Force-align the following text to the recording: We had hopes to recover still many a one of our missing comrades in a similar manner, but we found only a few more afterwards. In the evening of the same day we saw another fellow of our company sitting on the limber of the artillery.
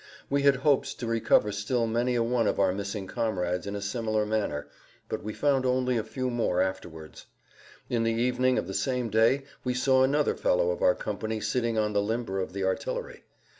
We 0.31 0.41
had 0.41 0.55
hopes 0.55 0.95
to 0.95 1.05
recover 1.05 1.51
still 1.51 1.85
many 1.85 2.15
a 2.15 2.23
one 2.23 2.47
of 2.47 2.59
our 2.59 2.73
missing 2.73 3.05
comrades 3.05 3.67
in 3.67 3.75
a 3.75 3.81
similar 3.83 4.25
manner, 4.25 4.65
but 5.09 5.21
we 5.23 5.31
found 5.31 5.63
only 5.63 5.95
a 5.95 6.03
few 6.03 6.31
more 6.31 6.59
afterwards. 6.59 7.27
In 7.87 8.01
the 8.01 8.11
evening 8.13 8.57
of 8.57 8.65
the 8.65 8.73
same 8.73 9.11
day 9.11 9.43
we 9.63 9.75
saw 9.75 10.01
another 10.01 10.33
fellow 10.35 10.71
of 10.71 10.81
our 10.81 10.95
company 10.95 11.39
sitting 11.39 11.77
on 11.77 11.93
the 11.93 12.01
limber 12.01 12.39
of 12.39 12.51
the 12.51 12.63
artillery. 12.63 13.25